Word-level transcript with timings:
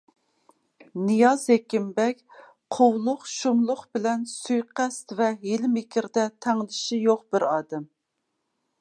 نىياز 1.09 1.43
ھېكىمبەگ 1.53 2.23
قۇۋلۇق، 2.77 3.29
شۇملۇق 3.33 3.85
بىلەن 3.97 4.25
سۇيىقەست 4.33 5.17
ۋە 5.21 5.31
ھىيلە 5.45 5.73
مىكىردە 5.77 6.25
تەڭدىشى 6.47 7.01
يوق 7.09 7.25
بىر 7.37 7.51
ئادەم. 7.55 7.89